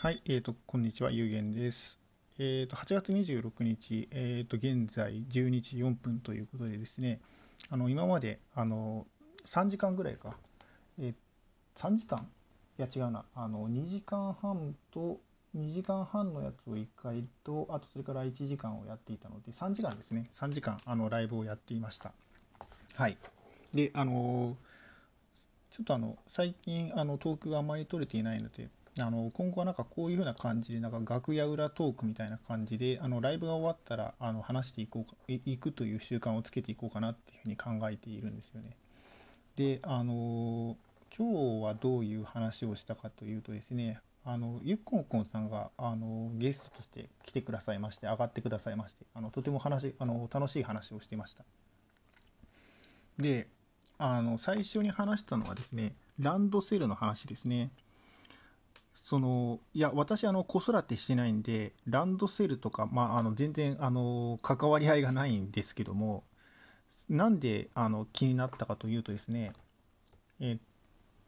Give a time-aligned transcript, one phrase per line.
[0.00, 1.98] はい、えーと、こんにちは、ゆうげんです。
[2.38, 7.18] えーと、8月26日、えーと、現在12時4分ということでですね、
[7.68, 9.08] あの、今まで、あの、
[9.44, 10.36] 3時間ぐらいか、
[11.00, 11.14] えー
[11.74, 12.28] 3時間
[12.78, 15.18] いや違うな、あの、2時間半と、
[15.56, 22.12] 2時間半のやつを1回と、あとそれから1時間をやっていたので、3時間ですね、3時間、あの、ライブをやっていました。
[22.94, 23.18] はい。
[23.74, 24.56] で、あの
[25.70, 28.68] ちょっとあの最近あのトークがあまり取れていないので
[29.00, 38.76] あの今後はなんかこういう風な感じでなんか楽屋裏トークみたいな感じであのライブが終わったらあの話していこうかいいくという習慣をつけていこうかなっていうふうに考えているんですよね。
[39.56, 40.76] であの
[41.16, 51.44] 今日はどういう話をしたかというとですねあのゆっこんこんさんがあのゲストとして来てくださいまして上がってくださいましてあのとても話あの楽しい話をしていました。
[53.18, 53.48] で
[53.96, 57.70] あの最初に話したのはですねランドセルの話ですね
[59.08, 66.24] そのいや私あの子育てしてないんでランドセルとか、まあ、あの全然あの関わり合いがないんですけども
[67.08, 69.54] なんであの気になったかというとですね
[70.40, 70.62] えっ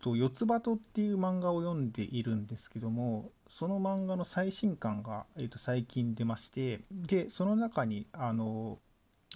[0.00, 8.80] と「四つ葉と」っていう漫画を読んでいるんですけどもその漫画の最新刊が、えっと、最近出ましてでその中にあの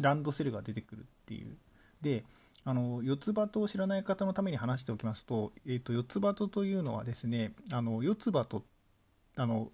[0.00, 1.56] ランドセルが出てくるっていう。
[2.00, 2.24] で
[2.64, 8.62] あの四つ葉とを知らない方のために話しておきますと、えー、と四つ葉とというのはですね、あの四つ葉と、
[9.36, 9.70] あの、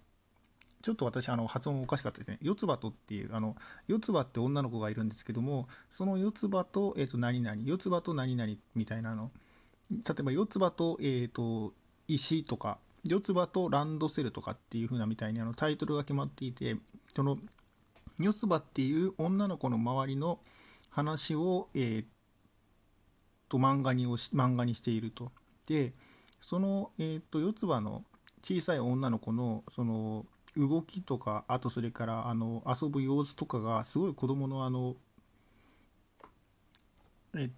[0.81, 2.39] ちょっと私、あの発音おかしかったですね。
[2.41, 3.55] 四つ葉とっていう、あの、
[3.87, 9.29] 四つ葉って女の子がいるんですけども、その四つ葉と、えっ、と、何々、四つ葉と何々みたいなの。
[9.91, 11.73] 例えば四つ葉と、えっ、と、
[12.07, 16.77] 石とか、四つ葉とランドセルとかっていう風なみたいにあのタイトルが決まっていて、
[17.15, 17.37] その
[18.19, 20.39] 四つ葉っていう女の子の周りの
[20.89, 22.05] 話を、えー
[23.49, 25.31] と漫画にをし漫画にしていると。
[25.67, 25.93] で
[26.41, 28.03] その、えー、と四つ葉の
[28.43, 30.25] 小さい女の子のその
[30.57, 34.95] 動きとかあとそれからあの遊ぶ様子とかがすごい子供のあの
[37.35, 37.49] えっ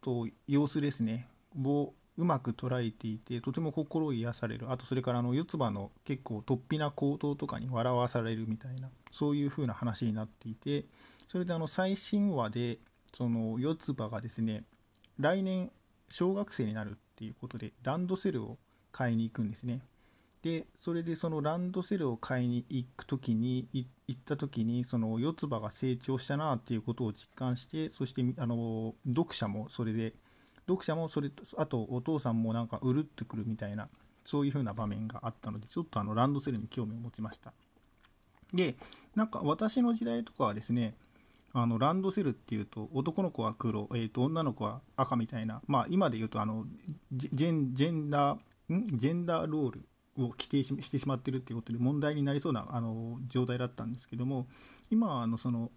[0.00, 1.28] と様子ですね
[1.62, 10.86] をうまく捉えていてとても心癒されるあとそれからあの四つ葉の結構突飛な行動とかに笑わされるみたいなそういう風な話になっていて
[11.28, 12.78] それであの最新話で
[13.14, 14.64] その四つ葉がですね
[15.18, 15.70] 来年
[16.08, 18.58] 小学生になるっていうことでランドセルを
[18.92, 19.80] 買いに行くんですね。
[20.42, 30.14] でそれでそのランドセルを買いに行く時に行った時にその四つ葉が成長したなっていうことを実感してそしてあの読者もそれで
[30.68, 33.88] 読者もそれとあとお父さんもなんかうるってくるみたいな
[34.24, 37.52] そういう風な場面があったのでちょっとあのランドセルに興味を持ちました。
[38.52, 38.76] で
[39.16, 40.94] なんか私の時代とかはですね
[41.58, 46.66] あのランドセルっていうと男の子は黒、えー、と女の子は赤みたいな、まあ、今で言うとあの
[47.10, 54.46] ジェンジェンダージェンダーロールを規定してしまってるっていうことで問題になりそうなあの状態だったんですけども
[54.90, 55.70] 今はあのその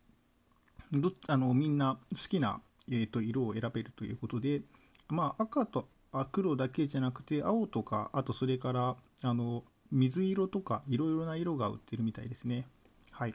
[0.92, 2.60] どあのみんな好きな、
[2.92, 4.64] えー、と色を選べるということで、
[5.08, 5.88] まあ、赤と
[6.34, 9.64] 黒だけじゃなくて青とかあとそれからあの
[9.94, 12.66] 水色とかいろいろな色が売ってるみたいですね。
[13.12, 13.34] はい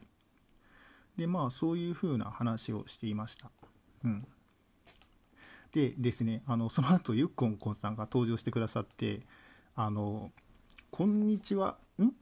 [1.17, 3.51] でまあそういう風な話をしていました。
[4.05, 4.27] うん、
[5.73, 9.23] でですねあのその後ゆっこんこんさんが登場してくださって
[9.77, 10.33] 「あの
[10.91, 12.13] こんにちはん？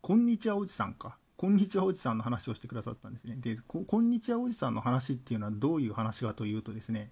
[0.00, 3.36] こんにちはおじさんか」こんにちはおじさんの話をしてくださったんですね。
[3.36, 7.10] でここんにちはおじさんの話っていうのはどういう話かというとですね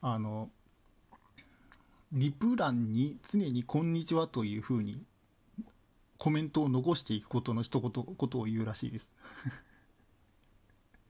[0.00, 0.50] あの
[2.12, 5.02] リプ欄に常に「こんにちは」というふうに
[6.18, 9.10] コメントを残していくことの一言ことを言うらしいです。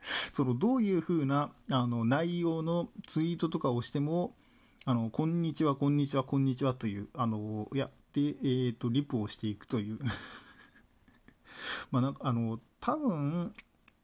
[0.33, 4.37] そのどういうふうなあの内容のツイートとかをしても
[4.85, 9.99] 「あのこんにちはこんにちはこんにちは」というあのやって、えーと、リプをしていくという
[11.91, 13.53] まあなんかあの多分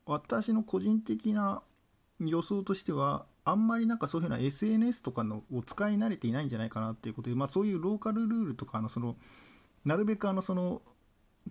[0.04, 1.62] 私の個人的な
[2.20, 9.16] 予想としてはあんまりなんかそういうふうな SNS とかのを使い慣れていないんじゃないかなっていうことで、まあ、そういうローカルルールとかのその
[9.84, 10.82] なるべくあのその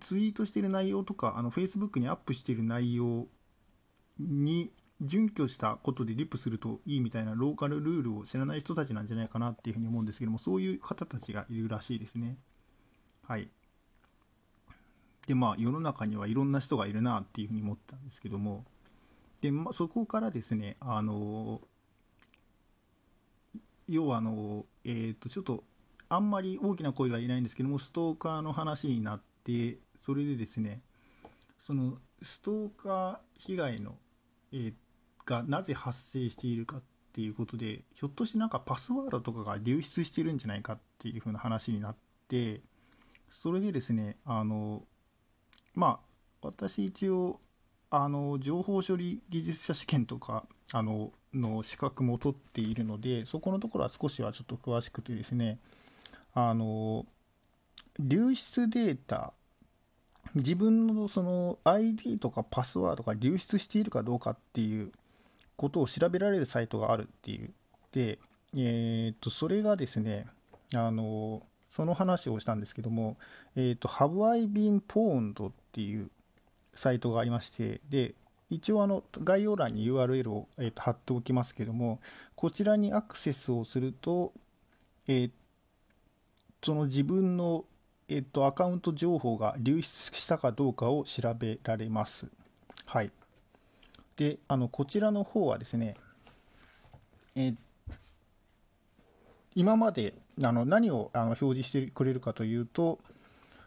[0.00, 3.26] ツイートしている内容とかあの Facebook にアップしている内容
[4.18, 4.70] に
[5.00, 12.36] 準拠したことでリップするといいみたいなローカルルールを知らない人たちなんじゃないかなっていうふうに思うんですけどもそういう方たちがいるらしいですね。
[13.26, 13.48] はい。
[15.26, 18.64] でまあ世の中にはいろんな人がいるなっていうふうに思ったんですけども
[19.40, 21.62] で、まあ、そこからですねあの
[23.88, 25.64] 要はあのえっ、ー、とちょっと
[26.08, 30.80] あんまり大きな声がいないんですけどもストーカーの話になってそれでですね
[31.58, 33.96] そのストーカー被害の、
[34.52, 34.74] えー、
[35.24, 41.96] がなぜ発生しているかっていうことでひょっとしてなんかパスワードとかが流出してるんじゃないかっていう風な話になっ
[42.28, 42.60] て
[43.34, 44.84] それでですね、あの、
[45.74, 46.00] ま
[46.42, 47.40] あ、私一応、
[47.90, 55.58] あの、情報処理技術者試験とか、あの、の資格も取っているので、そこのところは少しはちょっと詳しくてですね、
[56.32, 57.06] あの、
[57.98, 59.34] 流出データ、
[60.34, 64.90] 自分のその ID とかパスワードが流出しているかどうかっていう
[65.56, 67.52] ことを調べられるサイトがあるっていう。
[67.92, 68.18] で、
[68.56, 70.26] えっ、と、それがですね、
[70.74, 73.16] あの、その話をしたんですけども、
[73.56, 76.10] えっ、と、Have I been pwned っていう
[76.74, 78.14] サイトがありまして、で、
[78.50, 82.00] 一応あの概要欄に URL を、えー、と貼っておきますけども、
[82.34, 84.32] こちらにアクセスをすると、
[85.08, 85.30] えー、
[86.62, 87.64] その自分の、
[88.08, 92.26] えー、とアカウント情報が流出したかどうかを調べられます。
[92.86, 93.10] はい。
[94.16, 95.96] で、あのこちらの方はですね、
[97.34, 97.54] え、
[99.54, 102.98] 今まであの何をあの表示してくれるかというと、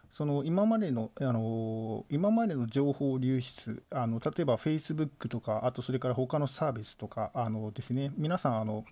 [0.10, 8.86] その今までの、あの今までの情報流出、あの例えば Facebook とか、あとそれから他のサービスとか、あのですね、皆さんあの、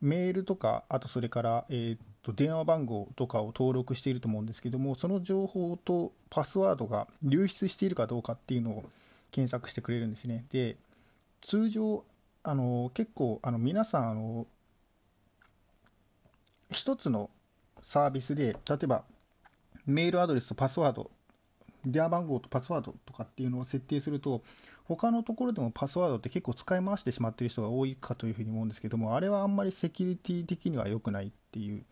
[0.00, 1.98] メールとか、あとそれから、えー、
[2.28, 8.84] と電話番号とかを登録していると思うんですけども、その情報とパスワードが流出しているかどうかっていうのを
[9.30, 10.44] 検索してくれるんですね。
[10.50, 10.76] で、
[11.40, 12.04] 通常、
[12.42, 14.46] あの結構あの皆さんあの、
[16.70, 17.30] 一つの
[17.80, 19.04] サービスで、例えば
[19.86, 21.10] メールアドレスとパスワード、
[21.86, 24.42] 電話番号とパスワードとかっていうのを設定すると、
[24.84, 31.84] 他のところでもパスワードって結構使い回してしまっている人が多いかというふうに思うんですけども、あれはあんまりセキュリティ的には良くないっていう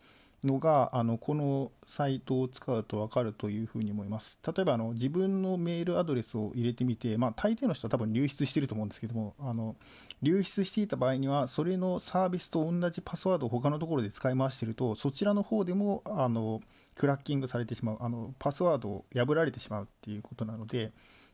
[0.47, 4.39] のがあのこのサイトを使うと分かるというふうに思います。
[4.47, 9.77] 例えばあの自分のメールアドレスを入れてみて、まあ、大抵の人は多分流出してると思うんですけども、あの
[10.23, 16.61] 流出していた場合には、それのサービスと同じパスワードを他のところで使い回してると、そちらの方でもあの
[16.95, 20.93] クラッキングされてしまう、あのパスワードを破られてしまうっていうことなので、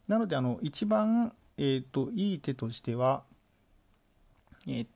[0.09, 3.23] なのであの一番、えーと、いい手としては、
[4.67, 4.87] えー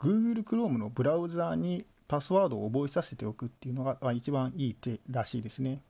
[0.00, 5.80] Google Chrome のブラウザーにパスワードを覚えさせておくっていうのが一番いい手らしいですね。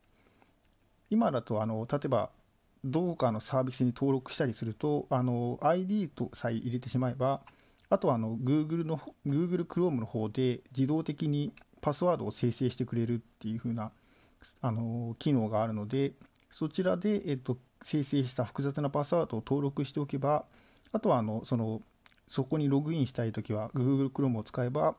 [1.09, 2.29] 今だとあの例えば
[2.85, 7.41] どこかのサービスに登録したりするとあの ID とさえ入れてしまえば
[7.89, 13.91] あとはあの Google の Google Chrome の方で自動的にパスワードを生成してくれるっていう風な
[14.61, 16.13] あの機能があるので
[16.51, 20.45] そちらで、えっと、生成した複雑なパスワードを登録しておけば
[20.93, 21.81] あとはあのその
[22.29, 24.97] そこにログインしたいときは Google Chrome を使えば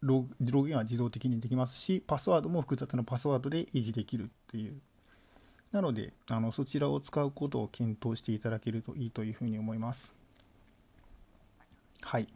[0.00, 4.80] ログインは自動的にできますし、パスワードも複雑なパスワードで維持できるっていう。
[5.72, 10.14] なので、あのそちらを使うことを検討していただけるといいというふうに思います。
[12.02, 12.28] はい。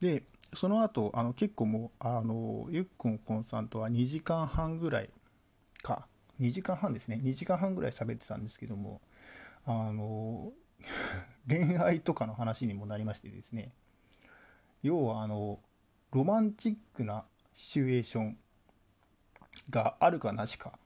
[0.00, 5.10] で、その後、あの結構もう、あの、ゆっくんコンさんとは2時間半ぐらい
[5.82, 6.06] か、
[6.40, 9.00] 2時間半ですね、2時間半ぐらい喋ってたんですけども、
[9.66, 10.52] あの、
[11.48, 13.72] 恋愛とかの話にもなりましてですね、
[14.82, 15.60] 要はあの、
[16.14, 17.24] ロマンチックな
[17.56, 18.36] シチュエーション
[19.68, 20.78] があるかなしかっ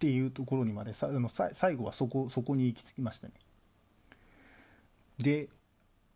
[0.00, 3.34] ていうところにまでさあのさ最後はそこそこに行き着きましたね。
[5.18, 5.48] で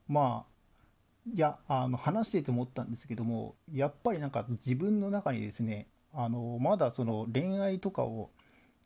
[0.08, 8.30] まあいやあの話してて思ったんですけどもやっぱりなんか自分の中にですねあのまだその恋愛とかを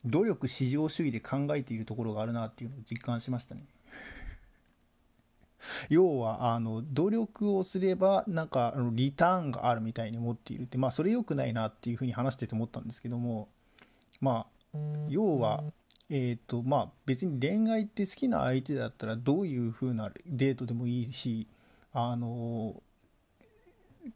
[0.04, 3.64] 努力至上主義で考えているところがあるなっていうのを実感しましたね。
[5.88, 13.48] 要はあの努力をすればなんかリターンがあるみたいに思っているってまあそれ良くないなっていうふうに話してて思ったんですけども
[14.20, 14.78] まあ
[15.08, 15.64] 要は
[16.14, 21.46] えーとまあ、別に恋愛って好きな相手だったらどういう風なデートでもいいし
[21.94, 22.82] あの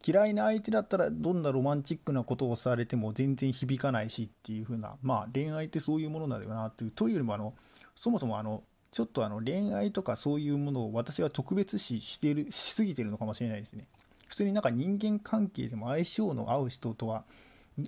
[0.07, 7.55] 嫌いな相手だったらどんなロマンチックなことをされても全然響かないしっていう風なまあ恋愛ってそういうものなんだよなというというよりもあの
[7.95, 8.63] そもそもあの
[8.97, 13.89] ちょっとあの恋愛とかそういうものを私は特別視してるしすぎてるのかもしれないですね。
[14.27, 17.25] 普通になんか人間関係でも相性の合う人とは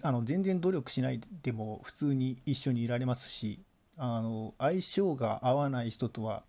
[0.03, 3.63] あの全然努力しないでも普通に一緒にいられますし
[3.97, 6.43] あの相性が合わない人とは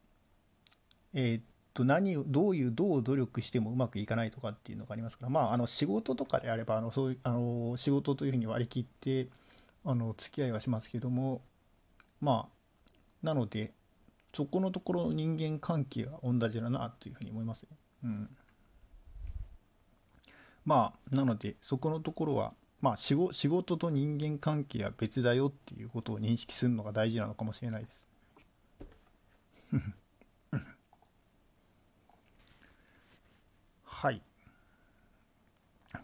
[1.14, 9.30] えー、っと何をどういうどう努力してもうまくいかないとかっていうのがありますからまああの仕事とかであればあのそういうあの仕事というふうに割り切って
[9.86, 11.40] あの付き合いはしますけども
[12.20, 12.50] ま
[13.24, 13.72] あなので
[14.34, 17.70] そこのところの人間関係は同じだなというふうに思いますね。
[18.04, 18.30] うん、
[20.66, 28.06] まあなのでそこのところはまあ仕事と人間関係は別だよっていうことを認識するのが大事なのかもしれないです。
[33.84, 34.22] はい。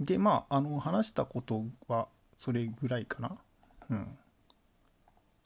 [0.01, 3.37] でまああの話したことはそれぐらいかな。
[3.89, 4.17] うん。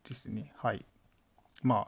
[0.07, 0.51] ですね。
[0.57, 0.83] はい。
[1.61, 1.87] まあ、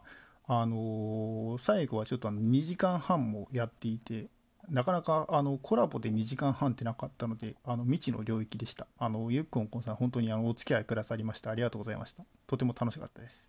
[0.53, 4.27] あの、最後はちょっとあの2時間半もやっていて、
[4.70, 8.86] なかなかあのコラボで2時間半ってなかったので、あの未知の領域でした。
[9.00, 11.51] あのゆっくんこんさん、本当にあのお付き合いくださりました。
[11.51, 12.25] ありがとうございました。
[12.48, 13.48] とても楽しかったです。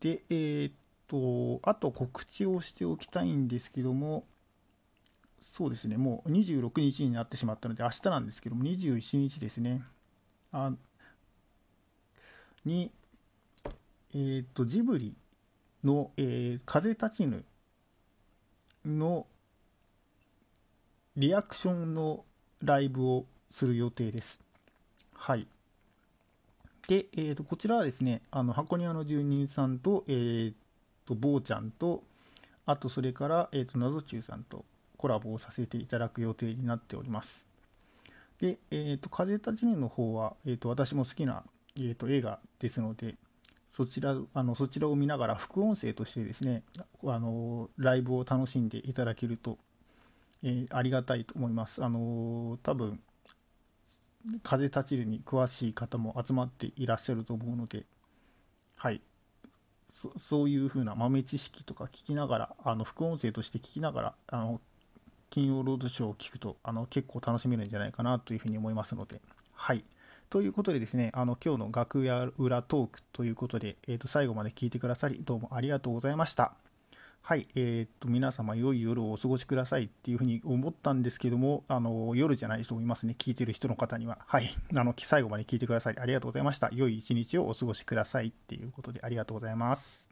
[0.00, 0.72] で、えー、っ
[1.06, 4.24] と、あと告知をしておきたいんですけども、
[5.42, 9.82] そうですね、もう26日になってしまったので、明日なんですけども、21日ですね、
[10.50, 10.72] あ
[12.64, 12.90] に、
[14.14, 15.14] えー、と、ジブリ
[15.84, 17.44] の、えー、風立ちぬ
[18.84, 19.26] の
[21.16, 22.24] リアクションの
[22.62, 24.40] ライブをする予定です。
[25.14, 25.46] はい。
[26.88, 30.54] で、えー、とこちらはですね、あの箱庭の住人さんと、えー、
[31.04, 32.02] と、坊ちゃんと、
[32.64, 34.64] あとそれから、えー、と謎中さんと
[34.96, 37.46] コラボをさせていただく予定になっております。
[38.40, 41.42] で、えー、と風立ちぬの方は、えー、と私も好きな、
[41.76, 43.16] えー、と映画ですので、
[43.68, 46.62] そちらあのそちらを見ながら副音声としてですね
[47.04, 49.58] あのライブを楽しんでいただけると、
[50.42, 51.84] えー、ありがたいと思います。
[51.84, 53.00] あの多分
[54.42, 57.86] 風立ちるに詳しい方も集まっていらっしゃると思うので、
[58.76, 59.00] はい
[59.90, 64.60] そそういうふうな豆知識とか聞きながらあの副音声として聞きながらあの
[65.30, 69.20] 金曜ロードショーを聞くとあの結構楽しめるんじゃないかなというふうに思いますので
[69.54, 69.84] はい
[70.30, 76.54] ということでですね、あの今日の楽屋裏トークということで、えー、と最後まで聞いてくださり、どうもありがとうございました。
[77.22, 84.18] はい、えー、と、皆様、良い夜をお過ごしくださいっていうふうに思ったんですけども、あの、夜じゃない人もいますね、聞いてる人の方には。
[84.26, 86.70] はい、あの、最後まで聞いてくださり、ありがとうございました。
[86.72, 90.07] 良い一日をお過ごしくださいっていうことで、ありがとうございます。